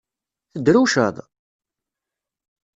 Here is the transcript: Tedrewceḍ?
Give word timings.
Tedrewceḍ? 0.51 1.15